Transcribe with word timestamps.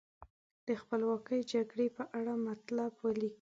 د 0.67 0.69
خپلواکۍ 0.81 1.41
جګړې 1.53 1.87
په 1.97 2.03
اړه 2.17 2.33
مطلب 2.47 2.91
ولیکئ. 3.03 3.29